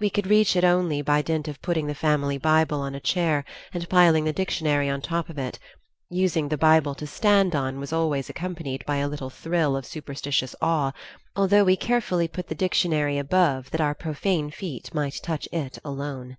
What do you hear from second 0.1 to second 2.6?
reach it only by dint of putting the family